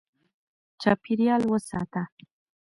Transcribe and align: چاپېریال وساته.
چاپېریال 0.81 1.41
وساته. 1.51 2.03